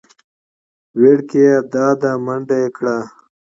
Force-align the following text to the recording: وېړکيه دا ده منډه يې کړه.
وېړکيه 0.99 1.55
دا 1.73 1.87
ده 2.01 2.11
منډه 2.25 2.55
يې 2.63 2.69
کړه. 2.77 2.97